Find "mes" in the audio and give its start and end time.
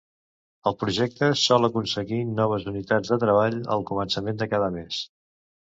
4.81-5.07